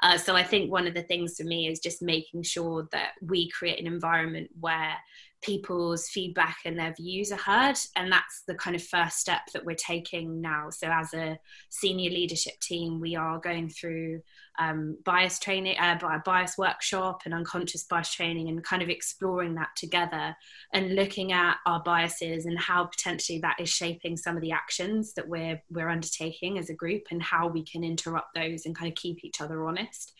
Uh, 0.01 0.17
so 0.17 0.35
I 0.35 0.43
think 0.43 0.69
one 0.69 0.85
of 0.85 0.93
the 0.93 1.03
things 1.03 1.37
for 1.37 1.45
me 1.45 1.69
is 1.69 1.79
just 1.79 2.01
making 2.01 2.43
sure 2.43 2.89
that 2.91 3.11
we 3.21 3.49
create 3.51 3.79
an 3.79 3.87
environment 3.87 4.49
where 4.59 4.95
people's 5.43 6.07
feedback 6.09 6.57
and 6.65 6.79
their 6.79 6.93
views 6.93 7.31
are 7.31 7.37
heard 7.37 7.77
and 7.95 8.11
that's 8.11 8.43
the 8.47 8.55
kind 8.55 8.75
of 8.75 8.83
first 8.83 9.17
step 9.19 9.41
that 9.53 9.65
we're 9.65 9.75
taking 9.75 10.41
now. 10.41 10.69
So 10.69 10.87
as 10.87 11.13
a 11.13 11.37
senior 11.69 12.09
leadership 12.09 12.59
team 12.61 12.99
we 12.99 13.15
are 13.15 13.39
going 13.39 13.69
through 13.69 14.21
um, 14.59 14.97
bias 15.03 15.39
training 15.39 15.77
uh, 15.79 15.99
bias 16.25 16.57
workshop 16.57 17.21
and 17.25 17.33
unconscious 17.33 17.83
bias 17.83 18.13
training 18.13 18.49
and 18.49 18.63
kind 18.63 18.81
of 18.81 18.89
exploring 18.89 19.55
that 19.55 19.69
together 19.75 20.35
and 20.73 20.95
looking 20.95 21.31
at 21.31 21.57
our 21.65 21.81
biases 21.83 22.45
and 22.45 22.59
how 22.59 22.85
potentially 22.85 23.39
that 23.39 23.59
is 23.59 23.69
shaping 23.69 24.15
some 24.15 24.35
of 24.35 24.41
the 24.41 24.51
actions 24.51 25.13
that 25.13 25.27
we're 25.27 25.61
we're 25.69 25.89
undertaking 25.89 26.57
as 26.57 26.69
a 26.69 26.75
group 26.75 27.03
and 27.11 27.21
how 27.21 27.47
we 27.47 27.63
can 27.63 27.83
interrupt 27.83 28.33
those 28.35 28.65
and 28.65 28.75
kind 28.75 28.91
of 28.91 28.95
keep 28.95 29.23
each 29.23 29.41
other 29.41 29.65
honest. 29.65 30.13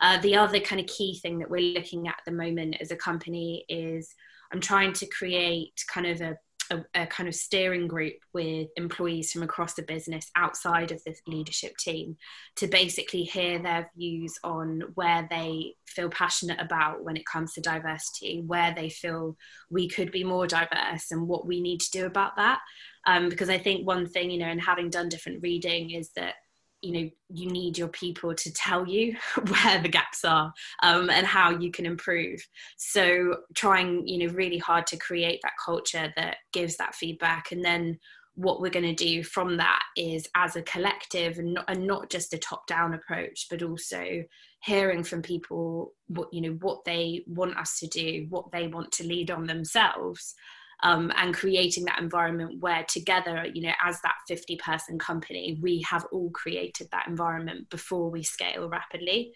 Uh, 0.00 0.18
the 0.18 0.36
other 0.36 0.60
kind 0.60 0.80
of 0.80 0.86
key 0.86 1.18
thing 1.20 1.38
that 1.38 1.50
we're 1.50 1.74
looking 1.74 2.06
at 2.06 2.16
at 2.18 2.24
the 2.26 2.32
moment 2.32 2.76
as 2.80 2.90
a 2.90 2.96
company 2.96 3.64
is 3.68 4.14
I'm 4.52 4.60
trying 4.60 4.92
to 4.94 5.06
create 5.06 5.72
kind 5.92 6.06
of 6.06 6.20
a, 6.20 6.36
a, 6.70 7.02
a, 7.02 7.06
kind 7.06 7.28
of 7.28 7.34
steering 7.34 7.86
group 7.86 8.14
with 8.32 8.68
employees 8.76 9.32
from 9.32 9.42
across 9.42 9.74
the 9.74 9.82
business 9.82 10.30
outside 10.36 10.90
of 10.90 11.02
the 11.04 11.14
leadership 11.26 11.76
team 11.76 12.16
to 12.56 12.66
basically 12.66 13.22
hear 13.22 13.60
their 13.60 13.90
views 13.96 14.34
on 14.42 14.82
where 14.94 15.26
they 15.30 15.74
feel 15.86 16.10
passionate 16.10 16.60
about 16.60 17.04
when 17.04 17.16
it 17.16 17.26
comes 17.26 17.52
to 17.52 17.60
diversity, 17.60 18.42
where 18.46 18.74
they 18.74 18.88
feel 18.88 19.36
we 19.70 19.88
could 19.88 20.10
be 20.10 20.24
more 20.24 20.46
diverse, 20.46 21.10
and 21.10 21.28
what 21.28 21.46
we 21.46 21.60
need 21.60 21.80
to 21.80 21.90
do 21.90 22.06
about 22.06 22.36
that. 22.36 22.60
Um, 23.06 23.28
because 23.28 23.48
I 23.48 23.58
think 23.58 23.86
one 23.86 24.06
thing, 24.06 24.30
you 24.30 24.38
know, 24.38 24.46
and 24.46 24.60
having 24.60 24.90
done 24.90 25.08
different 25.08 25.42
reading, 25.42 25.92
is 25.92 26.10
that 26.16 26.34
you 26.82 26.92
know 26.92 27.10
you 27.28 27.50
need 27.50 27.78
your 27.78 27.88
people 27.88 28.34
to 28.34 28.52
tell 28.52 28.86
you 28.86 29.16
where 29.48 29.80
the 29.80 29.88
gaps 29.88 30.24
are 30.24 30.52
um, 30.82 31.10
and 31.10 31.26
how 31.26 31.50
you 31.50 31.70
can 31.70 31.86
improve. 31.86 32.46
So 32.76 33.38
trying 33.54 34.06
you 34.06 34.26
know 34.26 34.34
really 34.34 34.58
hard 34.58 34.86
to 34.88 34.96
create 34.96 35.40
that 35.42 35.52
culture 35.64 36.12
that 36.16 36.36
gives 36.52 36.76
that 36.76 36.94
feedback. 36.94 37.52
And 37.52 37.64
then 37.64 37.98
what 38.36 38.60
we're 38.60 38.70
going 38.70 38.84
to 38.84 39.04
do 39.04 39.22
from 39.22 39.56
that 39.56 39.82
is 39.96 40.28
as 40.34 40.56
a 40.56 40.62
collective 40.62 41.38
and 41.38 41.54
not, 41.54 41.64
and 41.68 41.86
not 41.86 42.10
just 42.10 42.34
a 42.34 42.38
top 42.38 42.66
down 42.66 42.92
approach 42.92 43.46
but 43.48 43.62
also 43.62 44.22
hearing 44.62 45.02
from 45.02 45.22
people 45.22 45.94
what 46.08 46.28
you 46.32 46.42
know 46.42 46.56
what 46.60 46.84
they 46.84 47.24
want 47.26 47.56
us 47.56 47.78
to 47.78 47.86
do 47.86 48.26
what 48.28 48.52
they 48.52 48.68
want 48.68 48.92
to 48.92 49.04
lead 49.04 49.30
on 49.30 49.46
themselves 49.46 50.34
um, 50.82 51.12
and 51.16 51.34
creating 51.34 51.84
that 51.84 52.00
environment 52.00 52.60
where 52.60 52.84
together, 52.84 53.46
you 53.52 53.62
know, 53.62 53.72
as 53.82 54.00
that 54.02 54.16
50 54.28 54.56
person 54.56 54.98
company, 54.98 55.58
we 55.60 55.82
have 55.88 56.06
all 56.12 56.30
created 56.30 56.88
that 56.92 57.08
environment 57.08 57.70
before 57.70 58.10
we 58.10 58.22
scale 58.22 58.68
rapidly. 58.68 59.32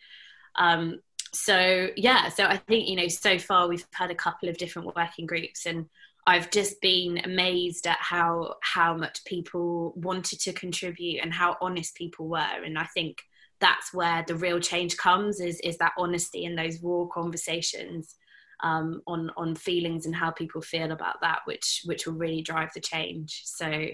Um, 0.56 1.00
so 1.32 1.88
yeah, 1.96 2.28
so 2.28 2.44
I 2.44 2.56
think, 2.56 2.88
you 2.88 2.96
know, 2.96 3.08
so 3.08 3.38
far 3.38 3.68
we've 3.68 3.86
had 3.94 4.10
a 4.10 4.14
couple 4.14 4.48
of 4.48 4.58
different 4.58 4.94
working 4.94 5.26
groups 5.26 5.64
and 5.64 5.86
I've 6.26 6.50
just 6.50 6.80
been 6.80 7.18
amazed 7.24 7.86
at 7.86 7.98
how 7.98 8.56
how 8.62 8.94
much 8.94 9.24
people 9.24 9.94
wanted 9.96 10.40
to 10.40 10.52
contribute 10.52 11.20
and 11.22 11.32
how 11.32 11.56
honest 11.60 11.94
people 11.94 12.28
were. 12.28 12.62
And 12.64 12.78
I 12.78 12.84
think 12.94 13.22
that's 13.58 13.92
where 13.94 14.24
the 14.26 14.34
real 14.34 14.60
change 14.60 14.96
comes 14.96 15.40
is 15.40 15.58
is 15.60 15.78
that 15.78 15.92
honesty 15.98 16.44
in 16.44 16.56
those 16.56 16.82
raw 16.82 17.06
conversations 17.06 18.14
um, 18.62 19.02
on 19.06 19.30
on 19.36 19.54
feelings 19.54 20.06
and 20.06 20.14
how 20.14 20.30
people 20.30 20.60
feel 20.60 20.92
about 20.92 21.20
that, 21.22 21.40
which 21.44 21.82
which 21.84 22.06
will 22.06 22.14
really 22.14 22.42
drive 22.42 22.70
the 22.74 22.80
change. 22.80 23.42
So 23.44 23.86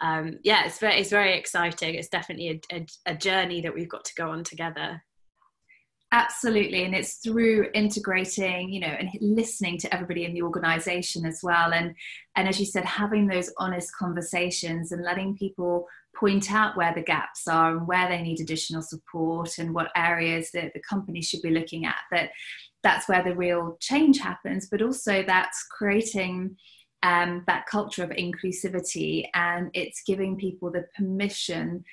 um, 0.00 0.38
yeah, 0.42 0.66
it's 0.66 0.78
very 0.78 1.00
it's 1.00 1.10
very 1.10 1.36
exciting. 1.36 1.94
It's 1.94 2.08
definitely 2.08 2.62
a, 2.70 2.76
a, 2.76 2.86
a 3.06 3.14
journey 3.14 3.62
that 3.62 3.74
we've 3.74 3.88
got 3.88 4.04
to 4.04 4.14
go 4.14 4.30
on 4.30 4.44
together. 4.44 5.02
Absolutely, 6.12 6.84
and 6.84 6.94
it's 6.94 7.16
through 7.16 7.68
integrating, 7.74 8.72
you 8.72 8.80
know, 8.80 8.86
and 8.86 9.10
listening 9.20 9.76
to 9.78 9.92
everybody 9.92 10.24
in 10.24 10.34
the 10.34 10.42
organisation 10.42 11.26
as 11.26 11.40
well, 11.42 11.72
and 11.72 11.94
and 12.36 12.48
as 12.48 12.60
you 12.60 12.66
said, 12.66 12.84
having 12.84 13.26
those 13.26 13.52
honest 13.58 13.94
conversations 13.96 14.92
and 14.92 15.02
letting 15.02 15.36
people 15.36 15.86
point 16.14 16.50
out 16.52 16.76
where 16.76 16.94
the 16.94 17.02
gaps 17.02 17.46
are 17.48 17.76
and 17.76 17.86
where 17.86 18.08
they 18.08 18.22
need 18.22 18.40
additional 18.40 18.82
support 18.82 19.58
and 19.58 19.74
what 19.74 19.90
areas 19.96 20.50
that 20.52 20.72
the 20.74 20.80
company 20.80 21.20
should 21.20 21.42
be 21.42 21.50
looking 21.50 21.84
at. 21.84 21.96
That 22.10 22.30
that's 22.86 23.08
where 23.08 23.24
the 23.24 23.34
real 23.34 23.76
change 23.80 24.20
happens, 24.20 24.68
but 24.70 24.80
also 24.80 25.24
that's 25.26 25.64
creating 25.76 26.56
um, 27.02 27.42
that 27.48 27.66
culture 27.66 28.04
of 28.04 28.10
inclusivity 28.10 29.26
and 29.34 29.70
it's 29.74 30.04
giving 30.06 30.36
people 30.36 30.70
the 30.70 30.84
permission 30.96 31.84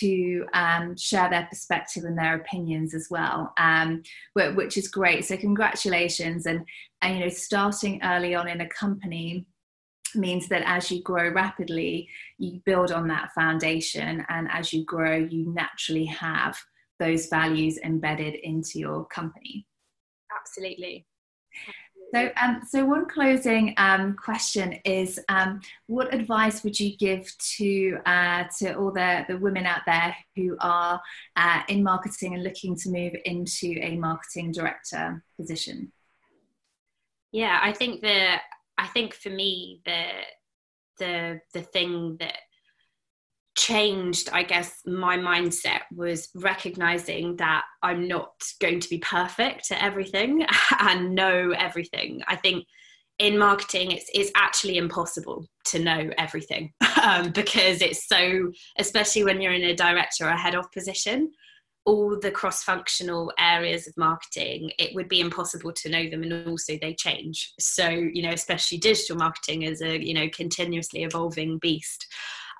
to 0.00 0.46
um, 0.54 0.96
share 0.96 1.28
their 1.28 1.46
perspective 1.50 2.04
and 2.04 2.16
their 2.16 2.36
opinions 2.36 2.94
as 2.94 3.08
well, 3.10 3.52
um, 3.58 4.02
which 4.32 4.78
is 4.78 4.88
great. 4.88 5.26
So 5.26 5.36
congratulations, 5.36 6.46
and 6.46 6.64
and 7.02 7.18
you 7.18 7.24
know 7.24 7.30
starting 7.30 8.00
early 8.02 8.34
on 8.34 8.48
in 8.48 8.62
a 8.62 8.68
company 8.70 9.46
means 10.14 10.48
that 10.48 10.62
as 10.64 10.90
you 10.90 11.02
grow 11.02 11.28
rapidly, 11.28 12.08
you 12.38 12.60
build 12.64 12.90
on 12.90 13.06
that 13.08 13.32
foundation, 13.34 14.24
and 14.30 14.48
as 14.50 14.72
you 14.72 14.84
grow, 14.86 15.16
you 15.16 15.52
naturally 15.52 16.06
have 16.06 16.56
those 16.98 17.26
values 17.26 17.78
embedded 17.84 18.34
into 18.34 18.78
your 18.78 19.04
company. 19.06 19.67
Absolutely. 20.48 21.06
So, 22.14 22.30
um, 22.40 22.62
so 22.66 22.86
one 22.86 23.06
closing 23.06 23.74
um, 23.76 24.16
question 24.16 24.72
is: 24.84 25.20
um, 25.28 25.60
What 25.88 26.14
advice 26.14 26.64
would 26.64 26.78
you 26.80 26.96
give 26.96 27.30
to 27.56 27.98
uh, 28.06 28.44
to 28.58 28.78
all 28.78 28.92
the, 28.92 29.26
the 29.28 29.36
women 29.36 29.66
out 29.66 29.82
there 29.84 30.16
who 30.34 30.56
are 30.60 31.00
uh, 31.36 31.62
in 31.68 31.82
marketing 31.82 32.34
and 32.34 32.42
looking 32.42 32.76
to 32.76 32.90
move 32.90 33.12
into 33.26 33.78
a 33.82 33.96
marketing 33.96 34.52
director 34.52 35.22
position? 35.38 35.92
Yeah, 37.30 37.58
I 37.62 37.72
think 37.72 38.00
the 38.00 38.36
I 38.78 38.86
think 38.86 39.12
for 39.12 39.30
me 39.30 39.82
the 39.84 40.04
the 40.98 41.40
the 41.52 41.62
thing 41.62 42.16
that 42.20 42.38
changed 43.58 44.30
i 44.32 44.42
guess 44.42 44.80
my 44.86 45.18
mindset 45.18 45.80
was 45.92 46.28
recognizing 46.36 47.34
that 47.36 47.64
i'm 47.82 48.06
not 48.06 48.30
going 48.60 48.78
to 48.78 48.88
be 48.88 48.98
perfect 48.98 49.72
at 49.72 49.82
everything 49.82 50.46
and 50.80 51.14
know 51.14 51.52
everything. 51.56 52.22
I 52.26 52.36
think 52.36 52.64
in 53.18 53.36
marketing 53.36 53.90
it's, 53.90 54.08
it's 54.14 54.30
actually 54.36 54.78
impossible 54.78 55.44
to 55.64 55.80
know 55.80 56.08
everything 56.18 56.72
um, 57.02 57.30
because 57.30 57.82
it's 57.82 58.06
so 58.06 58.52
especially 58.78 59.24
when 59.24 59.40
you're 59.40 59.52
in 59.52 59.64
a 59.64 59.74
director 59.74 60.26
or 60.26 60.30
a 60.30 60.38
head 60.38 60.54
of 60.54 60.70
position 60.70 61.32
all 61.84 62.16
the 62.20 62.30
cross-functional 62.30 63.32
areas 63.38 63.88
of 63.88 63.94
marketing 63.96 64.70
it 64.78 64.94
would 64.94 65.08
be 65.08 65.20
impossible 65.20 65.72
to 65.72 65.88
know 65.88 66.08
them 66.08 66.22
and 66.22 66.46
also 66.46 66.78
they 66.80 66.94
change. 66.94 67.52
So 67.58 67.88
you 67.88 68.22
know 68.22 68.30
especially 68.30 68.78
digital 68.78 69.16
marketing 69.16 69.62
is 69.62 69.82
a 69.82 70.00
you 70.00 70.14
know 70.14 70.28
continuously 70.32 71.02
evolving 71.02 71.58
beast 71.58 72.06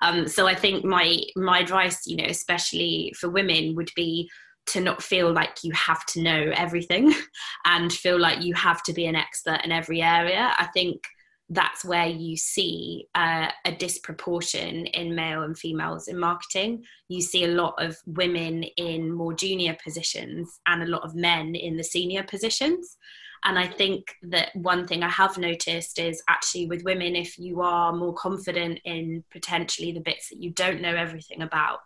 um, 0.03 0.29
so 0.29 0.47
I 0.47 0.55
think 0.55 0.85
my 0.85 1.21
my 1.37 1.59
advice, 1.61 2.07
you 2.07 2.17
know, 2.17 2.27
especially 2.29 3.13
for 3.19 3.29
women, 3.29 3.75
would 3.75 3.91
be 3.97 4.31
to 4.69 4.81
not 4.81 5.03
feel 5.03 5.33
like 5.33 5.65
you 5.65 5.73
have 5.73 6.05
to 6.07 6.23
know 6.23 6.53
everything 6.55 7.15
and 7.65 7.93
feel 7.93 8.19
like 8.19 8.43
you 8.43 8.55
have 8.55 8.83
to 8.83 8.93
be 8.93 9.07
an 9.07 9.17
expert 9.17 9.61
in 9.65 9.73
every 9.73 10.03
area. 10.03 10.55
I 10.59 10.67
think 10.75 11.03
that's 11.51 11.85
where 11.85 12.07
you 12.07 12.37
see 12.37 13.07
uh, 13.15 13.49
a 13.65 13.73
disproportion 13.73 14.87
in 14.87 15.15
male 15.15 15.43
and 15.43 15.59
females 15.59 16.07
in 16.07 16.19
marketing. 16.19 16.85
You 17.09 17.23
see 17.23 17.45
a 17.45 17.55
lot 17.55 17.75
of 17.79 17.97
women 18.07 18.65
in 18.77 19.11
more 19.11 19.33
junior 19.33 19.77
positions 19.83 20.61
and 20.67 20.83
a 20.83 20.87
lot 20.87 21.05
of 21.05 21.15
men 21.15 21.55
in 21.55 21.79
the 21.79 21.85
senior 21.85 22.23
positions. 22.23 22.99
And 23.45 23.59
I 23.59 23.67
think 23.67 24.15
that 24.23 24.55
one 24.55 24.87
thing 24.87 25.03
I 25.03 25.09
have 25.09 25.39
noticed 25.39 25.99
is 25.99 26.23
actually 26.29 26.67
with 26.67 26.85
women, 26.85 27.15
if 27.15 27.39
you 27.39 27.61
are 27.61 27.93
more 27.93 28.15
confident 28.15 28.81
in 28.85 29.25
potentially 29.31 29.93
the 29.93 30.01
bits 30.01 30.31
that 30.31 30.43
you 30.43 30.51
don't 30.51 30.81
know 30.81 30.95
everything 30.95 31.43
about, 31.43 31.81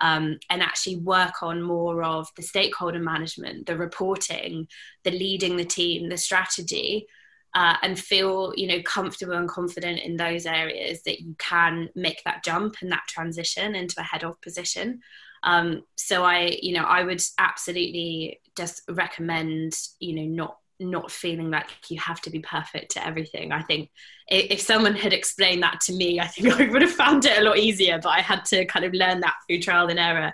um, 0.00 0.38
and 0.50 0.62
actually 0.62 0.96
work 0.96 1.42
on 1.42 1.62
more 1.62 2.02
of 2.02 2.28
the 2.36 2.42
stakeholder 2.42 3.00
management, 3.00 3.66
the 3.66 3.76
reporting, 3.76 4.68
the 5.04 5.10
leading 5.10 5.56
the 5.56 5.64
team, 5.64 6.08
the 6.08 6.18
strategy. 6.18 7.06
Uh, 7.54 7.76
and 7.80 7.98
feel 7.98 8.52
you 8.56 8.68
know 8.68 8.82
comfortable 8.82 9.32
and 9.32 9.48
confident 9.48 9.98
in 10.00 10.18
those 10.18 10.44
areas 10.44 11.02
that 11.04 11.20
you 11.20 11.34
can 11.38 11.88
make 11.94 12.22
that 12.24 12.44
jump 12.44 12.76
and 12.82 12.92
that 12.92 13.02
transition 13.08 13.74
into 13.74 13.98
a 13.98 14.04
head 14.04 14.22
of 14.22 14.38
position 14.42 15.00
um, 15.44 15.82
so 15.96 16.24
i 16.24 16.58
you 16.60 16.74
know 16.74 16.84
i 16.84 17.02
would 17.02 17.22
absolutely 17.38 18.38
just 18.54 18.82
recommend 18.90 19.72
you 19.98 20.14
know 20.14 20.24
not 20.24 20.58
not 20.80 21.10
feeling 21.10 21.50
like 21.50 21.66
you 21.88 21.98
have 21.98 22.20
to 22.22 22.30
be 22.30 22.40
perfect 22.40 22.92
to 22.92 23.06
everything. 23.06 23.52
I 23.52 23.62
think 23.62 23.90
if 24.28 24.60
someone 24.60 24.94
had 24.94 25.12
explained 25.12 25.62
that 25.62 25.80
to 25.82 25.92
me, 25.92 26.20
I 26.20 26.26
think 26.26 26.48
I 26.60 26.68
would 26.68 26.82
have 26.82 26.92
found 26.92 27.24
it 27.24 27.38
a 27.38 27.42
lot 27.42 27.58
easier. 27.58 27.98
But 28.02 28.10
I 28.10 28.20
had 28.20 28.44
to 28.46 28.64
kind 28.66 28.84
of 28.84 28.92
learn 28.92 29.20
that 29.20 29.34
through 29.46 29.60
trial 29.60 29.88
and 29.88 29.98
error, 29.98 30.32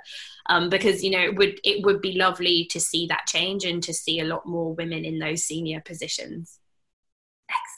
um, 0.48 0.68
because 0.68 1.02
you 1.02 1.10
know 1.10 1.20
it 1.20 1.36
would 1.36 1.60
it 1.64 1.84
would 1.84 2.00
be 2.00 2.12
lovely 2.12 2.66
to 2.70 2.80
see 2.80 3.06
that 3.06 3.26
change 3.26 3.64
and 3.64 3.82
to 3.82 3.94
see 3.94 4.20
a 4.20 4.24
lot 4.24 4.46
more 4.46 4.74
women 4.74 5.04
in 5.04 5.18
those 5.18 5.44
senior 5.44 5.80
positions. 5.80 6.58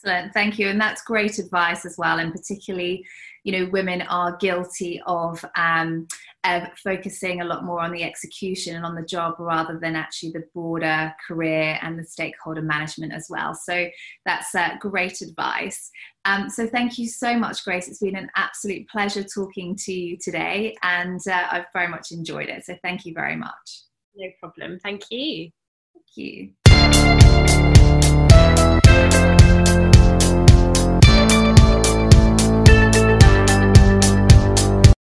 Excellent, 0.07 0.33
thank 0.35 0.57
you, 0.57 0.69
and 0.69 0.81
that's 0.81 1.03
great 1.03 1.41
advice 1.41 1.85
as 1.85 1.97
well, 1.99 2.21
and 2.21 2.31
particularly 2.31 3.05
you 3.43 3.51
know 3.51 3.69
women 3.73 4.03
are 4.03 4.37
guilty 4.37 5.03
of 5.05 5.45
um, 5.57 6.07
uh, 6.45 6.67
focusing 6.85 7.41
a 7.41 7.45
lot 7.45 7.65
more 7.65 7.81
on 7.81 7.91
the 7.91 8.05
execution 8.05 8.77
and 8.77 8.87
on 8.87 8.95
the 8.95 9.03
job 9.03 9.35
rather 9.41 9.81
than 9.81 9.97
actually 9.97 10.31
the 10.31 10.45
broader 10.55 11.13
career 11.27 11.77
and 11.83 11.99
the 11.99 12.05
stakeholder 12.05 12.63
management 12.63 13.13
as 13.13 13.27
well 13.29 13.53
so 13.53 13.89
that's 14.25 14.55
uh, 14.55 14.77
great 14.79 15.21
advice. 15.23 15.91
Um, 16.25 16.49
so 16.49 16.69
thank 16.69 16.99
you 16.99 17.09
so 17.09 17.37
much 17.37 17.65
grace 17.65 17.89
it's 17.89 17.99
been 17.99 18.15
an 18.15 18.31
absolute 18.37 18.89
pleasure 18.89 19.25
talking 19.25 19.75
to 19.77 19.93
you 19.93 20.17
today 20.21 20.77
and 20.85 21.21
uh, 21.29 21.47
i've 21.51 21.67
very 21.73 21.89
much 21.89 22.13
enjoyed 22.13 22.49
it 22.49 22.65
so 22.65 22.77
thank 22.83 23.05
you 23.05 23.13
very 23.13 23.35
much. 23.35 23.83
No 24.15 24.29
problem 24.41 24.79
thank 24.85 25.03
you. 25.11 25.51
Thank 25.95 26.07
you 26.17 26.53